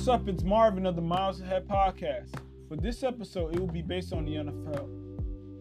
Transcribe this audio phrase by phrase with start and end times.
[0.00, 0.28] What's up?
[0.28, 2.30] It's Marvin of the Miles Ahead podcast.
[2.70, 4.88] For this episode, it will be based on the NFL.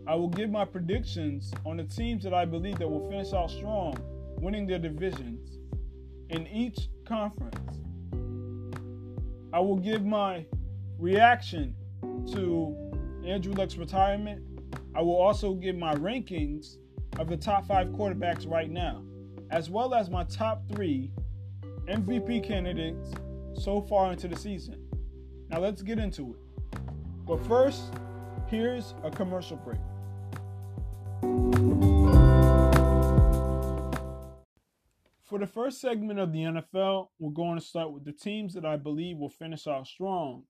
[0.08, 3.52] I will give my predictions on the teams that I believe that will finish out
[3.52, 3.98] strong,
[4.40, 5.60] winning their divisions
[6.30, 7.80] in each conference.
[9.52, 10.46] I will give my
[10.98, 11.76] reaction
[12.32, 12.94] to
[13.26, 14.42] Andrew Luck's retirement.
[14.96, 16.78] I will also give my rankings
[17.20, 19.04] of the top five quarterbacks right now,
[19.52, 21.12] as well as my top three
[21.90, 23.12] MVP candidates
[23.60, 24.88] so far into the season.
[25.50, 26.80] Now let's get into it.
[27.26, 27.94] But first,
[28.48, 29.80] here's a commercial break.
[35.24, 38.66] For the first segment of the NFL, we're going to start with the teams that
[38.66, 40.46] I believe will finish out strong,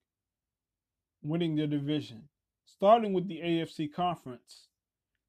[1.22, 2.30] winning their division,
[2.66, 4.68] starting with the AFC Conference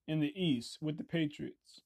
[0.07, 1.83] in the East with the Patriots.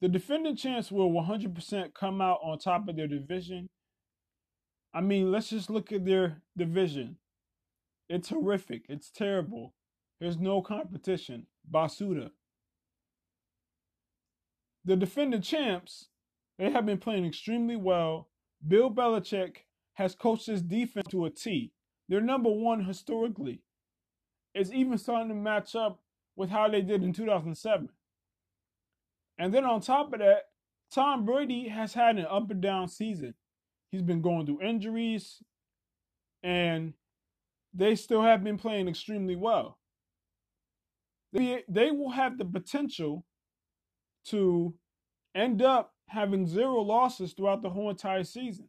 [0.00, 3.68] The defending champs will 100% come out on top of their division.
[4.94, 7.16] I mean, let's just look at their division.
[8.08, 8.86] It's horrific.
[8.88, 9.74] It's terrible.
[10.20, 11.46] There's no competition.
[11.70, 12.30] Basuda.
[14.84, 16.08] The defending champs,
[16.58, 18.28] they have been playing extremely well.
[18.66, 19.58] Bill Belichick
[19.94, 21.72] has coached his defense to a T.
[22.08, 23.60] They're number one historically.
[24.54, 26.00] It's even starting to match up
[26.36, 27.90] with how they did in 2007.
[29.38, 30.44] And then on top of that,
[30.90, 33.34] Tom Brady has had an up and down season.
[33.92, 35.42] He's been going through injuries,
[36.42, 36.94] and
[37.74, 39.78] they still have been playing extremely well.
[41.32, 43.24] They, they will have the potential
[44.26, 44.74] to
[45.34, 48.68] end up having zero losses throughout the whole entire season,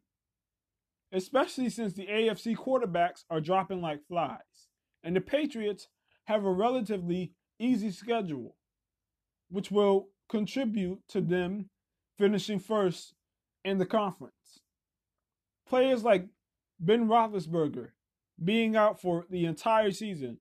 [1.13, 4.39] especially since the AFC quarterbacks are dropping like flies.
[5.03, 5.89] And the Patriots
[6.25, 8.55] have a relatively easy schedule,
[9.49, 11.69] which will contribute to them
[12.19, 13.15] finishing first
[13.65, 14.33] in the conference.
[15.69, 16.25] Players like
[16.79, 17.89] Ben Roethlisberger
[18.43, 20.39] being out for the entire season,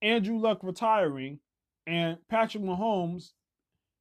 [0.00, 1.40] Andrew Luck retiring,
[1.86, 3.32] and Patrick Mahomes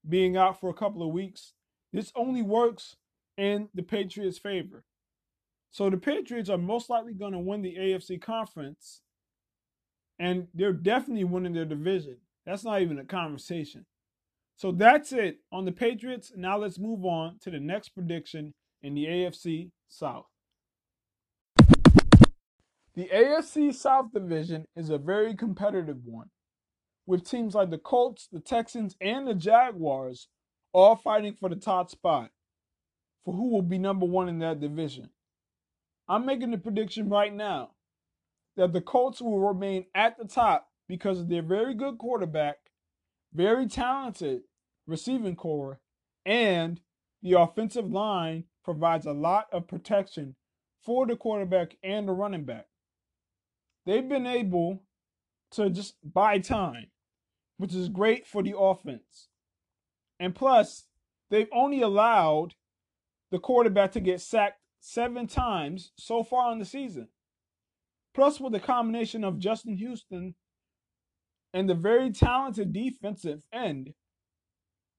[0.07, 1.53] being out for a couple of weeks,
[1.91, 2.95] this only works
[3.37, 4.83] in the Patriots' favor.
[5.71, 9.01] So the Patriots are most likely going to win the AFC conference,
[10.19, 12.17] and they're definitely winning their division.
[12.45, 13.85] That's not even a conversation.
[14.55, 16.31] So that's it on the Patriots.
[16.35, 18.53] Now let's move on to the next prediction
[18.83, 20.27] in the AFC South.
[22.95, 26.29] The AFC South Division is a very competitive one
[27.07, 30.27] with teams like the Colts, the Texans, and the Jaguars
[30.73, 32.29] all fighting for the top spot
[33.25, 35.09] for who will be number one in that division.
[36.07, 37.71] I'm making the prediction right now
[38.57, 42.57] that the Colts will remain at the top because of their very good quarterback,
[43.33, 44.41] very talented
[44.85, 45.79] receiving core,
[46.27, 46.79] and
[47.23, 50.35] the offensive line provides a lot of protection
[50.83, 52.67] for the quarterback and the running back.
[53.85, 54.83] They've been able
[55.51, 56.87] to just buy time
[57.57, 59.29] which is great for the offense.
[60.19, 60.87] And plus,
[61.29, 62.55] they've only allowed
[63.31, 67.07] the quarterback to get sacked seven times so far in the season.
[68.13, 70.35] Plus, with the combination of Justin Houston
[71.53, 73.93] and the very talented defensive end,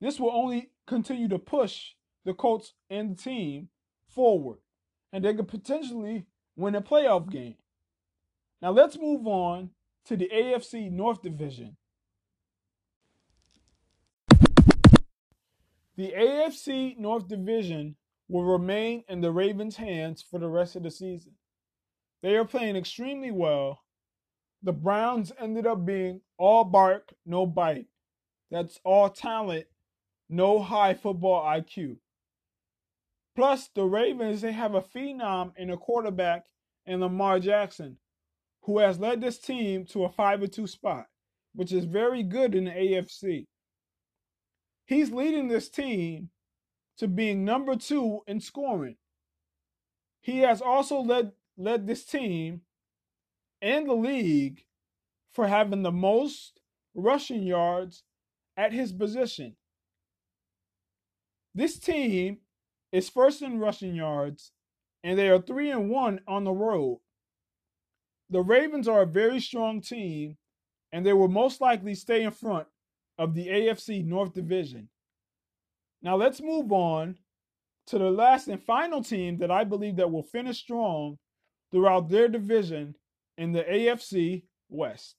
[0.00, 1.92] this will only continue to push
[2.24, 3.68] the Colts and the team
[4.08, 4.58] forward.
[5.12, 7.56] And they could potentially win a playoff game.
[8.64, 9.72] Now, let's move on
[10.06, 11.76] to the AFC North Division.
[15.98, 20.90] The AFC North Division will remain in the Ravens' hands for the rest of the
[20.90, 21.32] season.
[22.22, 23.82] They are playing extremely well.
[24.62, 27.88] The Browns ended up being all bark, no bite.
[28.50, 29.66] That's all talent,
[30.30, 31.98] no high football IQ.
[33.36, 36.46] Plus, the Ravens, they have a phenom in a quarterback
[36.86, 37.98] in Lamar Jackson,
[38.64, 41.06] who has led this team to a 5 2 spot,
[41.54, 43.46] which is very good in the AFC.
[44.86, 46.30] He's leading this team
[46.98, 48.96] to being number two in scoring.
[50.20, 52.62] He has also led led this team
[53.62, 54.64] and the league
[55.32, 56.60] for having the most
[56.94, 58.02] rushing yards
[58.56, 59.56] at his position.
[61.54, 62.38] This team
[62.92, 64.52] is first in rushing yards,
[65.02, 67.00] and they are three and one on the road.
[68.30, 70.36] The Ravens are a very strong team,
[70.92, 72.66] and they will most likely stay in front
[73.18, 74.88] of the AFC North Division.
[76.02, 77.16] Now let's move on
[77.86, 81.18] to the last and final team that I believe that will finish strong
[81.70, 82.94] throughout their division
[83.36, 85.16] in the AFC West.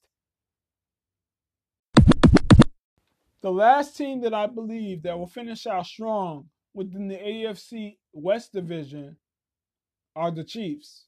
[3.42, 8.52] The last team that I believe that will finish out strong within the AFC West
[8.52, 9.16] division
[10.16, 11.06] are the Chiefs.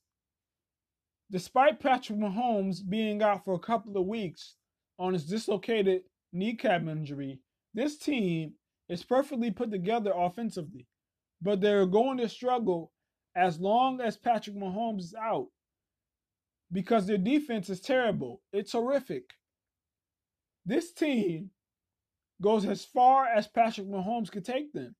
[1.31, 4.55] Despite Patrick Mahomes being out for a couple of weeks
[4.99, 6.03] on his dislocated
[6.33, 7.41] kneecap injury,
[7.75, 8.55] this team
[8.89, 10.87] is perfectly put together offensively,
[11.43, 12.93] but they're going to struggle
[13.37, 15.49] as long as Patrick Mahomes is out
[16.73, 18.41] because their defense is terrible.
[18.53, 19.25] It's horrific.
[20.65, 21.51] This team
[22.41, 24.95] goes as far as Patrick Mahomes could take them.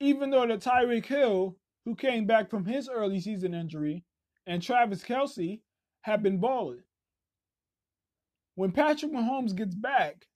[0.00, 4.04] Even though the Tyreek Hill, who came back from his early season injury,
[4.46, 5.60] and Travis Kelce
[6.02, 6.82] have been balling.
[8.54, 10.26] When Patrick Mahomes gets back,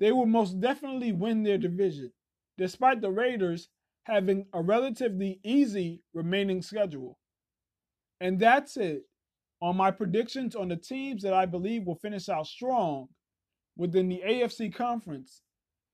[0.00, 2.12] they will most definitely win their division,
[2.58, 3.68] despite the Raiders
[4.04, 7.18] having a relatively easy remaining schedule.
[8.20, 9.02] And that's it
[9.60, 13.08] on my predictions on the teams that I believe will finish out strong
[13.76, 15.42] within the AFC conference.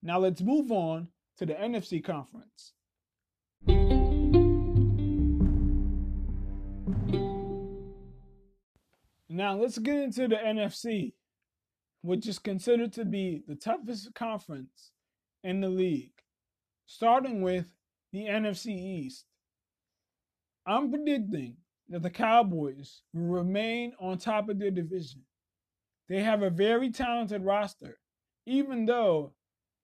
[0.01, 1.07] Now let's move on
[1.37, 2.73] to the NFC conference.
[9.33, 11.13] Now let's get into the NFC,
[12.03, 14.91] which is considered to be the toughest conference
[15.43, 16.13] in the league,
[16.85, 17.65] starting with
[18.11, 19.25] the NFC East.
[20.67, 21.57] I'm predicting
[21.89, 25.23] that the Cowboys will remain on top of their division.
[26.09, 27.97] They have a very talented roster,
[28.45, 29.33] even though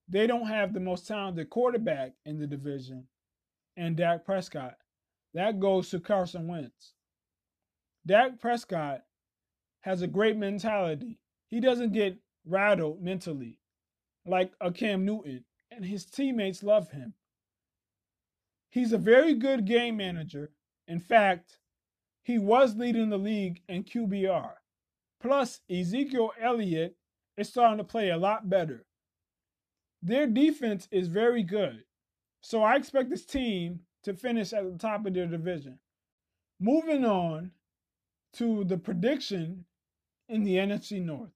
[0.07, 3.07] they don't have the most talented quarterback in the division
[3.75, 4.75] and Dak Prescott.
[5.33, 6.93] That goes to Carson Wentz.
[8.05, 9.01] Dak Prescott
[9.81, 11.19] has a great mentality.
[11.47, 13.59] He doesn't get rattled mentally
[14.25, 17.13] like a Cam Newton, and his teammates love him.
[18.69, 20.51] He's a very good game manager.
[20.87, 21.57] In fact,
[22.23, 24.51] he was leading the league in QBR.
[25.19, 26.95] Plus, Ezekiel Elliott
[27.37, 28.85] is starting to play a lot better.
[30.01, 31.83] Their defense is very good.
[32.41, 35.79] So I expect this team to finish at the top of their division.
[36.59, 37.51] Moving on
[38.33, 39.65] to the prediction
[40.29, 41.31] in the NFC North.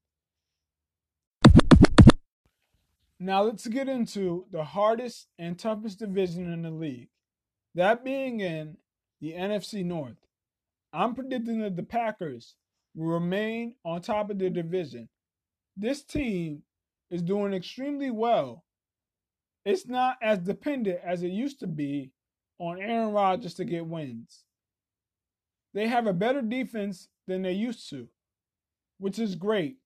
[3.19, 7.09] Now let's get into the hardest and toughest division in the league.
[7.73, 8.77] That being in
[9.19, 10.17] the NFC North.
[10.91, 12.55] I'm predicting that the Packers
[12.93, 15.09] will remain on top of their division.
[15.75, 16.61] This team
[17.09, 18.63] is doing extremely well.
[19.65, 22.11] It's not as dependent as it used to be
[22.59, 24.43] on Aaron Rodgers to get wins.
[25.73, 28.09] They have a better defense than they used to
[28.97, 29.77] which is great.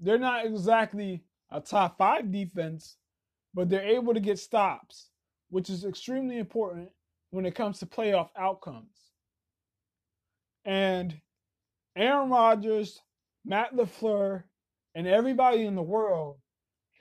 [0.00, 2.96] They're not exactly a top five defense,
[3.54, 5.10] but they're able to get stops,
[5.50, 6.90] which is extremely important
[7.30, 9.12] when it comes to playoff outcomes.
[10.64, 11.20] And
[11.94, 13.00] Aaron Rodgers,
[13.44, 14.44] Matt LaFleur,
[14.94, 16.38] and everybody in the world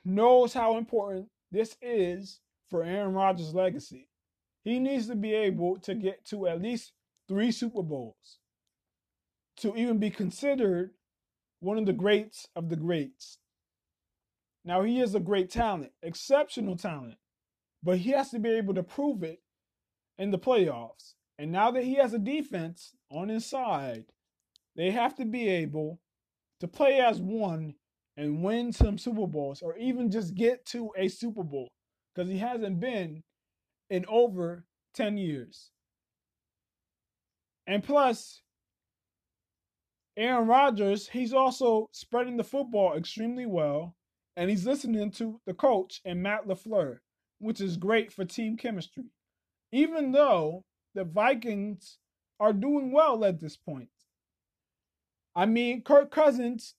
[0.04, 4.08] knows how important this is for Aaron Rodgers' legacy.
[4.64, 6.94] He needs to be able to get to at least
[7.28, 8.40] three Super Bowls
[9.58, 10.92] to even be considered
[11.66, 13.40] one of the greats of the greats.
[14.64, 17.18] Now, he is a great talent, exceptional talent,
[17.82, 19.40] but he has to be able to prove it
[20.20, 21.16] in the playoffs.
[21.40, 24.06] And now that he has a defense on his side,
[24.76, 26.00] they have to be able
[26.60, 27.74] to play as one
[28.16, 31.70] and win some Super Bowls or even just get to a Super Bowl
[32.14, 33.24] because he hasn't been
[33.90, 35.72] in over 10 years.
[37.66, 38.44] And plus,
[40.18, 43.96] Aaron Rodgers, he's also spreading the football extremely well,
[44.38, 47.00] and he's listening to the coach and Matt LaFleur,
[47.40, 49.06] which is great for team chemistry.
[49.72, 51.98] Even though the Vikings
[52.40, 53.90] are doing well at this point.
[55.36, 56.76] I mean, Kirk Cousins,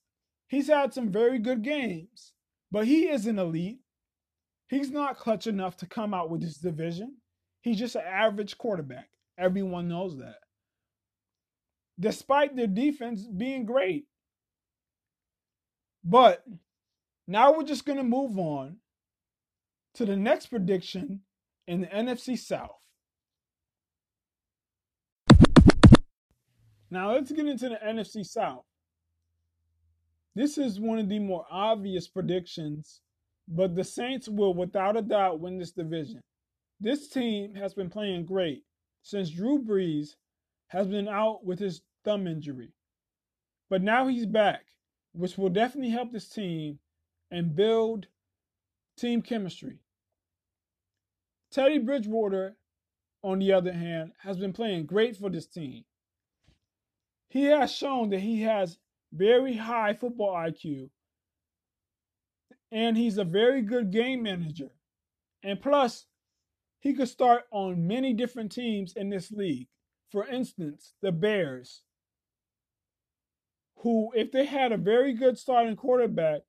[0.47, 2.33] he's had some very good games,
[2.71, 3.79] but he isn't elite.
[4.67, 7.17] He's not clutch enough to come out with this division.
[7.61, 9.09] He's just an average quarterback.
[9.37, 10.37] Everyone knows that
[11.99, 14.05] despite their defense being great.
[16.03, 16.43] But
[17.27, 18.77] now we're just going to move on
[19.95, 21.21] to the next prediction
[21.67, 22.77] in the NFC South.
[26.89, 28.63] Now let's get into the NFC South.
[30.35, 33.01] This is one of the more obvious predictions,
[33.47, 36.21] but the Saints will without a doubt win this division.
[36.79, 38.63] This team has been playing great
[39.01, 40.09] since Drew Brees
[40.67, 42.73] has been out with his thumb injury.
[43.69, 44.65] But now he's back,
[45.13, 46.79] which will definitely help this team
[47.31, 48.07] and build
[48.97, 49.79] team chemistry.
[51.51, 52.55] Teddy Bridgewater,
[53.23, 55.83] on the other hand, has been playing great for this team.
[57.29, 58.77] He has shown that he has
[59.13, 60.89] very high football IQ
[62.71, 64.69] and he's a very good game manager.
[65.43, 66.05] And plus,
[66.79, 69.67] he could start on many different teams in this league.
[70.11, 71.81] For instance, the Bears,
[73.77, 76.41] who, if they had a very good starting quarterback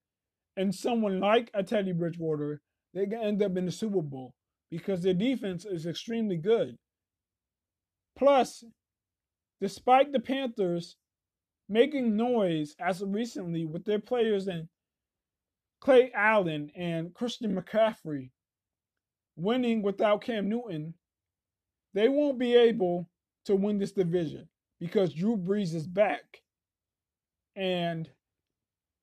[0.57, 2.61] and someone like a Teddy Bridgewater,
[2.95, 4.35] they can end up in the Super Bowl
[4.71, 6.77] because their defense is extremely good.
[8.17, 8.65] Plus,
[9.61, 10.97] despite the Panthers
[11.69, 14.69] making noise as of recently with their players and
[15.81, 18.31] Kyle Allen and Christian McCaffrey
[19.37, 20.95] winning without Cam Newton,
[21.95, 23.09] they won't be able
[23.45, 24.49] to win this division
[24.81, 26.43] because Drew Brees is back.
[27.57, 28.09] And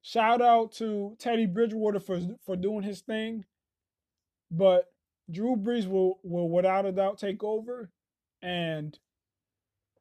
[0.01, 3.45] shout out to Teddy Bridgewater for for doing his thing,
[4.49, 4.85] but
[5.31, 7.89] Drew Brees will will without a doubt take over,
[8.41, 8.97] and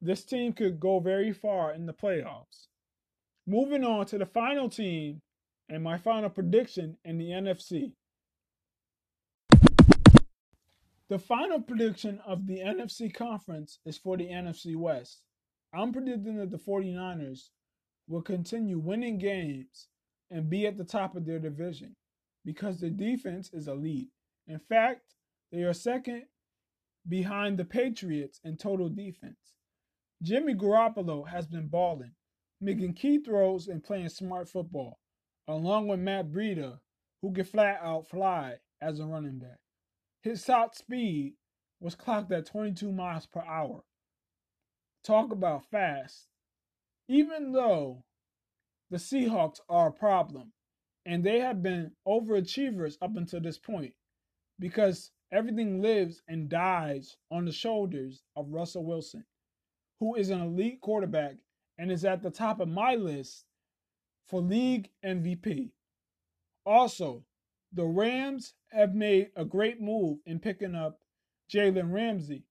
[0.01, 2.69] this team could go very far in the playoffs.
[3.47, 5.21] Moving on to the final team
[5.69, 7.93] and my final prediction in the NFC.
[11.11, 15.23] The final prediction of the NFC conference is for the NFC West.
[15.75, 17.51] I'm predicting that the 49ers
[18.09, 19.89] will continue winning games
[20.31, 21.95] and be at the top of their division
[22.45, 24.09] because their defense is elite.
[24.47, 25.03] In fact,
[25.53, 26.25] they are second
[27.09, 29.57] behind the Patriots in total defense.
[30.23, 32.13] Jimmy Garoppolo has been balling,
[32.61, 34.99] making key throws and playing smart football,
[35.49, 36.79] along with Matt Breida,
[37.21, 39.59] who can flat out fly as a running back.
[40.25, 41.35] His top speed
[41.81, 43.85] was clocked at 22 miles per hour.
[45.05, 46.29] Talk about fast.
[47.09, 48.05] Even though
[48.91, 50.53] the Seahawks are a problem,
[51.05, 53.93] and they have been overachievers up until this point,
[54.59, 59.27] because everything lives and dies on the shoulders of Russell Wilson,
[60.01, 61.35] who is an elite quarterback
[61.77, 63.45] and is at the top of my list
[64.27, 65.73] for league MVP.
[66.65, 67.27] Also,
[67.75, 71.01] the Rams have made a great move in picking up
[71.53, 72.45] Jalen Ramsey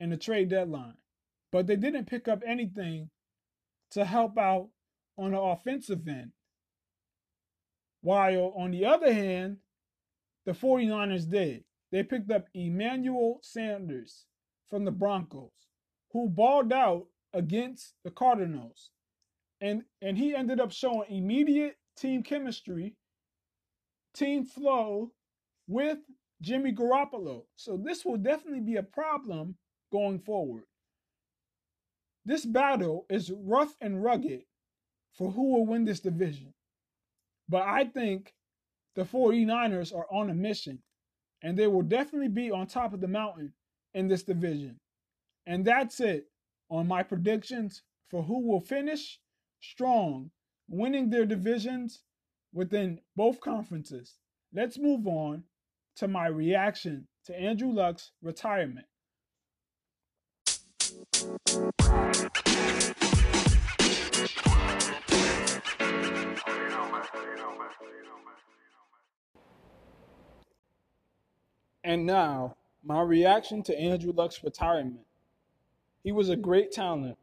[0.00, 0.96] in the trade deadline,
[1.50, 3.10] but they didn't pick up anything
[3.90, 4.68] to help out
[5.18, 6.32] on the offensive end.
[8.00, 9.58] While on the other hand,
[10.46, 11.64] the 49ers did.
[11.92, 14.24] They picked up Emmanuel Sanders
[14.70, 15.50] from the Broncos,
[16.12, 18.90] who balled out against the Cardinals.
[19.60, 22.96] And, and he ended up showing immediate team chemistry
[24.14, 25.12] team flow
[25.66, 25.98] with
[26.40, 27.44] Jimmy Garoppolo.
[27.56, 29.56] So this will definitely be a problem
[29.92, 30.64] going forward.
[32.24, 34.42] This battle is rough and rugged
[35.14, 36.54] for who will win this division.
[37.48, 38.32] But I think
[38.94, 40.82] the 49ers are on a mission
[41.42, 43.52] and they will definitely be on top of the mountain
[43.94, 44.78] in this division.
[45.46, 46.26] And that's it
[46.70, 49.18] on my predictions for who will finish
[49.60, 50.30] strong,
[50.68, 52.02] winning their divisions
[52.52, 54.14] within both conferences.
[54.52, 55.44] Let's move on
[55.96, 58.86] to my reaction to Andrew Luck's retirement.
[71.84, 75.06] And now, my reaction to Andrew Luck's retirement.
[76.04, 77.18] He was a great talent.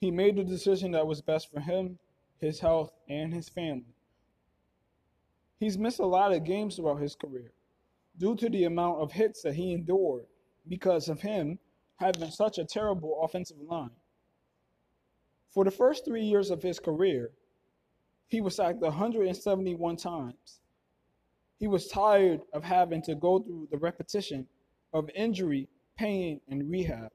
[0.00, 1.98] He made the decision that was best for him
[2.40, 3.94] his health, and his family.
[5.58, 7.52] He's missed a lot of games throughout his career
[8.18, 10.26] due to the amount of hits that he endured
[10.68, 11.58] because of him
[11.96, 13.90] having such a terrible offensive line.
[15.50, 17.30] For the first three years of his career,
[18.28, 20.60] he was sacked 171 times.
[21.58, 24.46] He was tired of having to go through the repetition
[24.92, 27.10] of injury, pain, and rehab.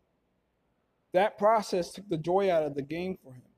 [1.13, 3.50] That process took the joy out of the game for him.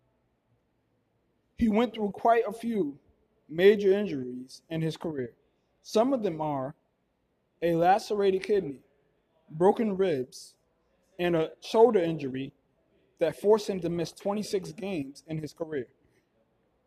[1.64, 3.00] He went through quite a few
[3.48, 5.32] major injuries in his career.
[5.82, 6.76] Some of them are
[7.62, 8.82] a lacerated kidney,
[9.50, 10.56] broken ribs,
[11.18, 12.52] and a shoulder injury
[13.20, 15.88] that forced him to miss 26 games in his career.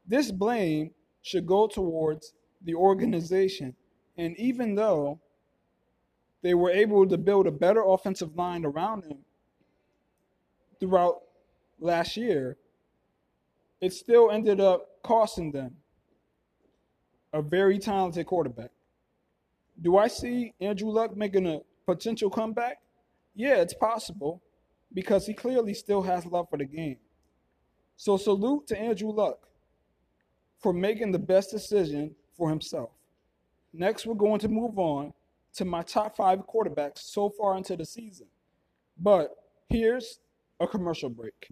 [0.07, 0.91] This blame
[1.23, 3.75] should go towards the organization.
[4.19, 5.21] And even though
[6.43, 9.21] they were able to build a better offensive line around him
[10.79, 11.23] throughout
[11.81, 12.59] last year,
[13.87, 15.77] it still ended up costing them
[17.33, 18.73] a very talented quarterback.
[19.81, 22.81] Do I see Andrew Luck making a potential comeback?
[23.37, 24.43] Yeah, it's possible
[24.93, 26.97] because he clearly still has love for the game.
[27.97, 29.47] So, salute to Andrew Luck
[30.59, 32.91] for making the best decision for himself.
[33.73, 35.13] Next, we're going to move on
[35.55, 38.27] to my top five quarterbacks so far into the season.
[38.99, 39.31] But
[39.69, 40.19] here's
[40.59, 41.51] a commercial break.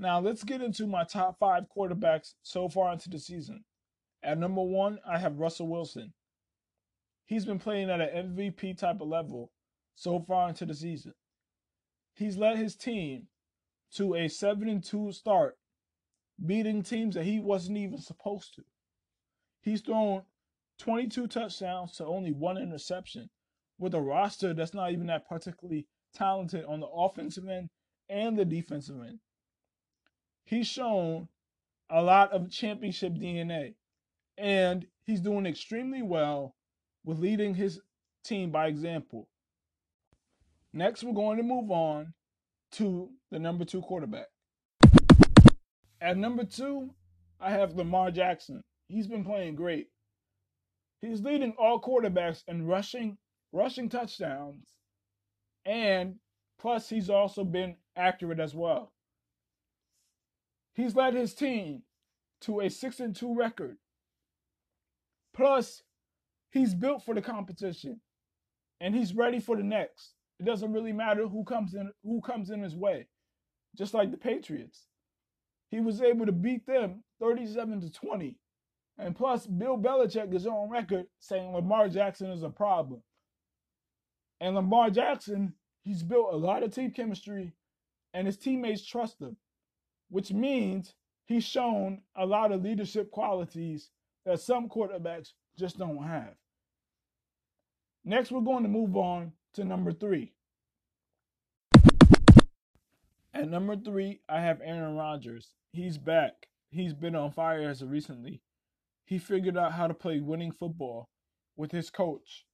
[0.00, 3.64] Now let's get into my top five quarterbacks so far into the season.
[4.22, 6.12] At number one, I have Russell Wilson.
[7.26, 9.50] he's been playing at an MVP type of level
[9.96, 11.14] so far into the season.
[12.14, 13.26] He's led his team
[13.94, 15.58] to a 7 and 2 start,
[16.44, 18.62] beating teams that he wasn't even supposed to.
[19.60, 20.22] He's thrown
[20.78, 23.30] 22 touchdowns to only one interception
[23.78, 27.68] with a roster that's not even that particularly talented on the offensive end
[28.08, 29.18] and the defensive end.
[30.48, 31.28] He's shown
[31.90, 33.74] a lot of championship DNA,
[34.38, 36.54] and he's doing extremely well
[37.04, 37.82] with leading his
[38.24, 39.28] team by example.
[40.72, 42.14] Next, we're going to move on
[42.72, 44.28] to the number two quarterback.
[46.00, 46.94] At number two,
[47.38, 48.64] I have Lamar Jackson.
[48.86, 49.88] He's been playing great.
[51.02, 53.18] He's leading all quarterbacks in rushing,
[53.52, 54.64] rushing touchdowns,
[55.66, 56.14] and
[56.58, 58.94] plus he's also been accurate as well.
[60.78, 61.82] He's led his team
[62.42, 63.78] to a 6 and 2 record.
[65.34, 65.82] Plus,
[66.52, 68.00] he's built for the competition
[68.80, 70.14] and he's ready for the next.
[70.38, 73.08] It doesn't really matter who comes in who comes in his way.
[73.76, 74.86] Just like the Patriots.
[75.72, 78.36] He was able to beat them 37 to 20.
[78.98, 83.02] And plus, Bill Belichick is on record saying Lamar Jackson is a problem.
[84.40, 87.52] And Lamar Jackson, he's built a lot of team chemistry,
[88.14, 89.36] and his teammates trust him,
[90.08, 90.94] which means
[91.26, 93.90] he's shown a lot of leadership qualities
[94.24, 96.34] that some quarterbacks just don't have.
[98.04, 100.32] Next, we're going to move on to number three.
[103.34, 105.54] At number three, I have Aaron Rodgers.
[105.72, 106.48] He's back.
[106.70, 108.40] He's been on fire as of recently.
[109.04, 111.08] He figured out how to play winning football
[111.56, 112.44] with his coach,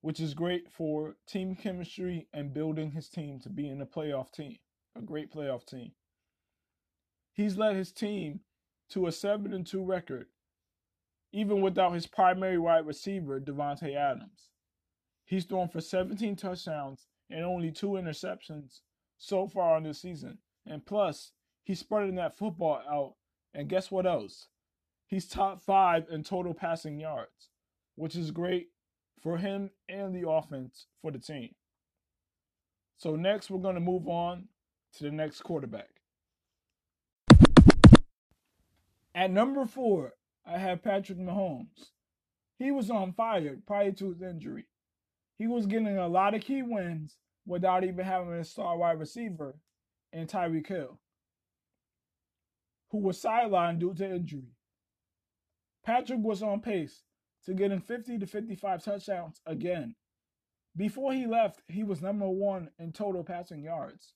[0.00, 4.30] which is great for team chemistry and building his team to be in a playoff
[4.32, 4.56] team,
[4.96, 5.92] a great playoff team.
[7.34, 8.40] He's led his team
[8.90, 10.26] to a 7 and 2 record,
[11.32, 14.50] even without his primary wide receiver, Davante Adams.
[15.24, 18.80] He's thrown for 17 touchdowns and only two interceptions
[19.18, 20.38] so far on this season.
[20.64, 21.32] And plus,
[21.64, 23.14] he's spreading that football out.
[23.52, 24.48] And guess what else?
[25.06, 27.50] He's top five in total passing yards,
[27.96, 28.68] which is great
[29.20, 31.54] for him and the offense for the team.
[32.96, 34.48] So, next, we're going to move on
[34.94, 35.93] to the next quarterback.
[39.14, 41.90] At number four, I have Patrick Mahomes.
[42.58, 44.66] He was on fire prior to his injury.
[45.38, 49.56] He was getting a lot of key wins without even having a star wide receiver
[50.12, 50.98] in Tyreek Hill,
[52.90, 54.54] who was sidelined due to injury.
[55.84, 57.02] Patrick was on pace
[57.44, 59.94] to getting 50 to 55 touchdowns again.
[60.76, 64.14] Before he left, he was number one in total passing yards.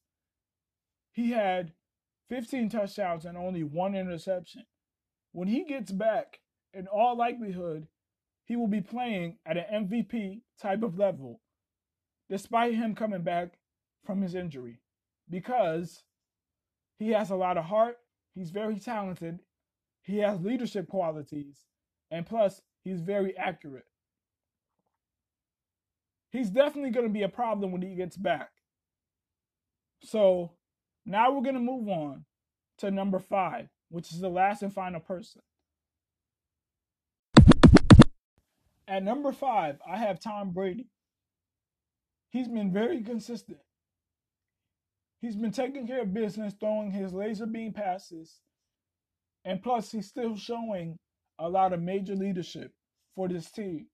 [1.13, 1.73] He had
[2.31, 4.65] 15 touchdowns and only one interception.
[5.39, 6.41] When he gets back,
[6.75, 7.87] in all likelihood,
[8.45, 11.41] he will be playing at an MVP type of level,
[12.29, 13.53] despite him coming back
[14.05, 14.81] from his injury,
[15.31, 16.03] because
[16.99, 17.99] he has a lot of heart,
[18.35, 19.39] he's very talented,
[20.03, 21.67] he has leadership qualities,
[22.11, 23.87] and plus, he's very accurate.
[26.33, 28.51] He's definitely going to be a problem when he gets back.
[30.03, 30.51] So
[31.07, 32.25] now we're going to move on
[32.79, 35.43] to number five, which is the last and final person.
[38.87, 40.89] At number five, I have Tom Brady.
[42.31, 43.59] He's been very consistent.
[45.21, 48.41] He's been taking care of business, throwing his laser beam passes,
[49.45, 50.99] and plus, he's still showing
[51.39, 52.73] a lot of major leadership
[53.15, 53.87] for this team.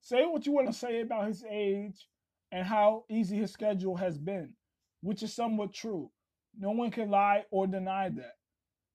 [0.00, 2.08] Say what you want to say about his age
[2.50, 4.54] and how easy his schedule has been,
[5.02, 6.10] which is somewhat true.
[6.58, 8.37] No one can lie or deny that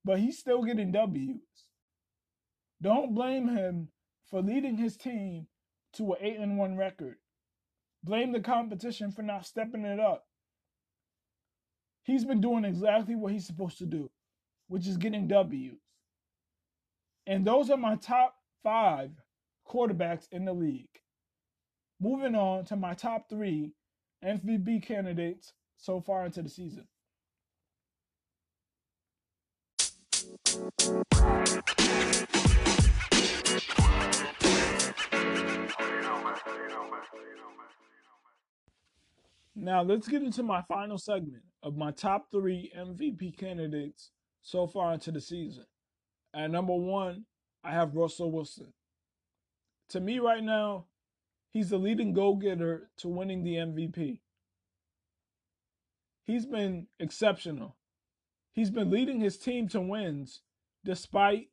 [0.06, 1.40] but he's still getting W's.
[2.82, 3.90] Don't blame him
[4.30, 5.48] for leading his team
[5.94, 7.16] to an 8 and 1 record.
[8.04, 10.26] Blame the competition for not stepping it up.
[12.04, 14.10] He's been doing exactly what he's supposed to do,
[14.68, 15.80] which is getting W's.
[17.26, 19.12] And those are my top five
[19.66, 20.90] quarterbacks in the league.
[22.02, 23.72] Moving on to my top three
[24.24, 26.86] MVP candidates so far into the season.
[39.56, 44.12] Now let's get into my final segment of my top three MVP candidates
[44.44, 45.66] so far into the season.
[46.36, 47.26] At number one,
[47.64, 48.74] I have Russell Wilson.
[49.90, 50.86] To me, right now,
[51.52, 54.20] he's the leading go getter to winning the MVP.
[56.26, 57.76] He's been exceptional.
[58.54, 60.42] He's been leading his team to wins
[60.86, 61.50] despite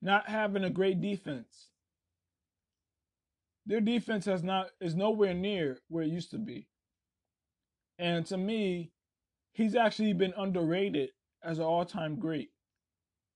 [0.00, 1.68] not having a great defense.
[3.66, 6.68] their defense has not is nowhere near where it used to be.
[7.98, 8.92] And to me,
[9.52, 11.10] he's actually been underrated
[11.42, 12.50] as an all-time great.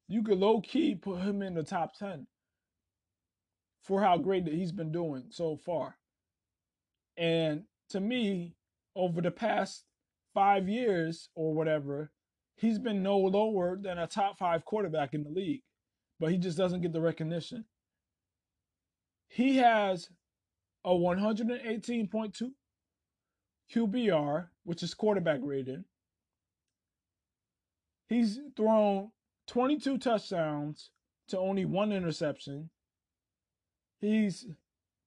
[0.08, 2.26] You could low key put him in the top ten
[3.82, 5.96] for how great that he's been doing so far.
[7.16, 8.54] And to me,
[8.94, 9.84] over the past
[10.32, 12.12] five years or whatever,
[12.60, 15.62] he's been no lower than a top five quarterback in the league,
[16.18, 17.64] but he just doesn't get the recognition.
[19.28, 20.10] He has
[20.84, 22.50] a 118.2
[23.72, 25.84] QBR, which is quarterback rating.
[28.08, 29.12] He's thrown
[29.46, 30.90] 22 touchdowns
[31.28, 32.70] to only one interception.
[34.00, 34.46] He's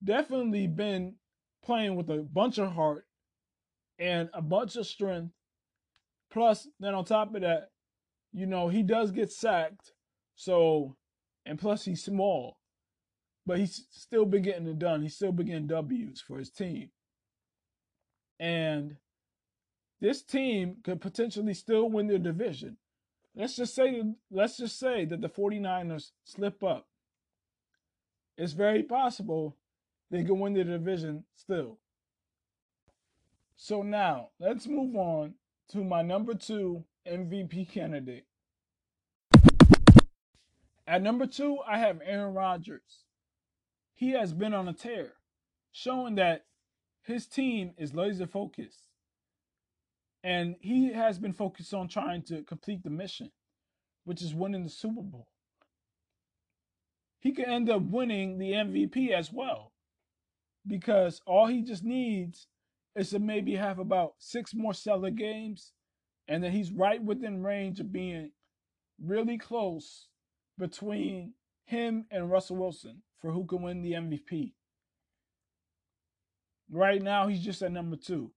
[0.04, 1.16] definitely been
[1.64, 3.06] playing with a bunch of heart
[4.00, 5.34] and a bunch of strength.
[6.34, 7.70] Plus, then on top of that,
[8.34, 9.94] you know, he does get sacked.
[10.36, 10.98] So,
[11.46, 12.58] and plus he's small
[13.46, 15.02] but he's still been getting it done.
[15.02, 16.90] He's still been getting W's for his team.
[18.40, 18.98] And
[20.00, 22.78] this team could potentially still win their division.
[23.36, 26.88] Let's just say let's just say that the 49ers slip up.
[28.38, 29.58] It's very possible
[30.10, 31.80] they can win the division still.
[33.56, 35.36] So now, let's move on
[35.70, 38.26] to my number 2 MVP candidate.
[40.86, 43.04] At number 2, I have Aaron Rodgers
[44.04, 45.14] he has been on a tear,
[45.72, 46.46] showing that
[47.04, 48.90] his team is laser focused.
[50.24, 53.32] And he has been focused on trying to complete the mission,
[54.06, 55.28] which is winning the Super Bowl.
[57.20, 59.72] He could end up winning the MVP as well,
[60.66, 62.48] because all he just needs
[62.96, 65.72] is to maybe have about six more stellar games,
[66.28, 68.32] and then he's right within range of being
[69.02, 70.08] really close
[70.58, 71.34] between
[71.66, 74.54] him and Russell Wilson for who can win the MVP.
[76.72, 78.32] Right now, he's just at number two.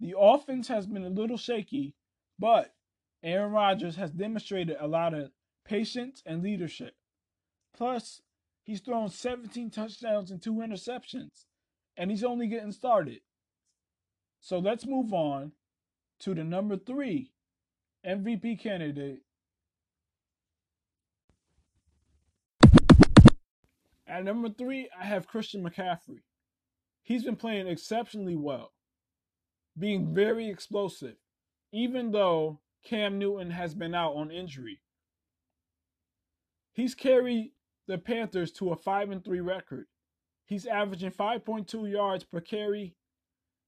[0.00, 1.94] The offense has been a little shaky,
[2.38, 2.74] but
[3.22, 5.30] Aaron Rodgers has demonstrated a lot of
[5.64, 6.94] patience and leadership.
[7.74, 8.20] Plus,
[8.62, 11.44] he's thrown 17 touchdowns and two interceptions,
[11.96, 13.20] and he's only getting started.
[14.46, 15.50] So let's move on
[16.20, 17.32] to the number three
[18.06, 19.22] MVP candidate,
[24.06, 26.22] At number three, I have Christian McCaffrey.
[27.02, 28.72] He's been playing exceptionally well,
[29.76, 31.16] being very explosive,
[31.72, 34.78] even though Cam Newton has been out on injury.
[36.72, 37.50] He's carried
[37.88, 39.86] the Panthers to a 5 and 3 record.
[40.44, 42.94] He's averaging 5.2 yards per carry.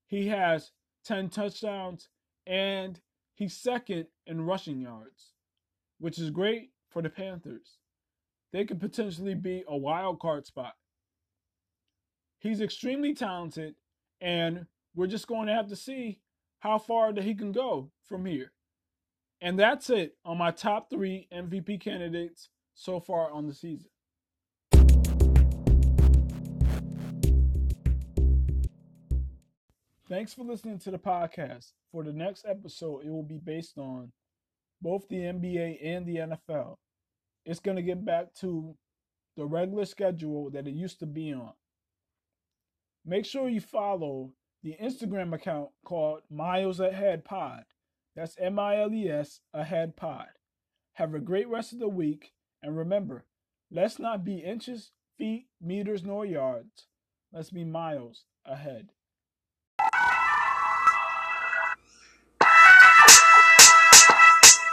[0.08, 0.72] He has
[1.04, 2.08] 10 touchdowns
[2.44, 3.00] and
[3.36, 5.34] he's second in rushing yards,
[6.00, 7.78] which is great for the Panthers
[8.52, 10.74] they could potentially be a wild card spot.
[12.38, 13.74] He's extremely talented,
[14.20, 16.20] and we're just going to have to see
[16.60, 18.52] how far that he can go from here.
[19.40, 23.90] And that's it on my top three MVP candidates so far on the season.
[30.08, 31.72] Thanks for listening to the podcast.
[31.92, 34.12] For the next episode, it will be based on
[34.80, 36.76] both the NBA and the NFL
[37.48, 38.76] it's going to get back to
[39.38, 41.52] the regular schedule that it used to be on.
[43.06, 47.62] Make sure you follow the Instagram account called Miles Ahead Pod.
[48.14, 50.26] That's M I L E S Ahead Pod.
[50.94, 52.32] Have a great rest of the week.
[52.62, 53.24] And remember,
[53.70, 56.88] let's not be inches, feet, meters, nor yards.
[57.32, 58.90] Let's be miles ahead.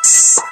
[0.05, 0.44] Yes!